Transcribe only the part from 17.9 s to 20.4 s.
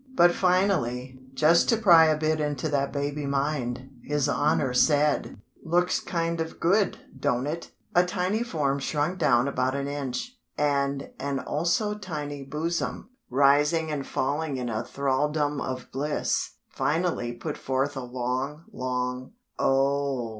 a long, long, "_O h h h h!!